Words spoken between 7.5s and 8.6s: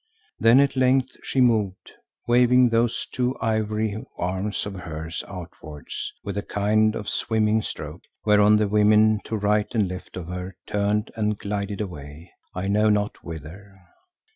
stroke, whereon